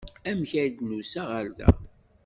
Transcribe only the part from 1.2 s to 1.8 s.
ɣer da?